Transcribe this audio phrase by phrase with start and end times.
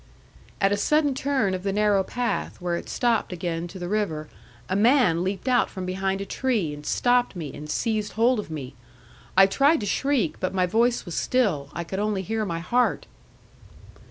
[0.59, 4.29] 'At a sudden turn of the narrow path, where it stopped again to the river,
[4.67, 8.49] a man leaped out from behind a tree, and stopped me, and seized hold of
[8.49, 8.73] me.
[9.37, 13.05] I tried to shriek, but my voice was still; I could only hear my heart.